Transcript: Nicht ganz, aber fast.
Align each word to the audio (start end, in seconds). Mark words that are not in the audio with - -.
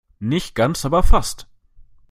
Nicht 0.17 0.55
ganz, 0.55 0.83
aber 0.83 1.03
fast. 1.03 1.47